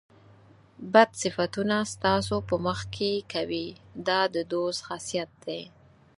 بد 0.93 1.09
صفتونه 1.21 1.77
ستاسو 1.93 2.35
په 2.47 2.55
مخ 2.65 2.79
کې 2.95 3.11
کوي 3.33 3.67
دا 4.07 4.19
د 4.33 4.35
دوست 4.51 4.79
خاصیت 4.87 5.29
دی. 5.45 5.61